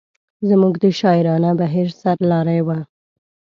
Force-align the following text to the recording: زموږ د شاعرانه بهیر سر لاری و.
زموږ 0.49 0.73
د 0.83 0.85
شاعرانه 0.99 1.51
بهیر 1.59 1.89
سر 2.01 2.17
لاری 2.31 2.59
و. 2.65 2.69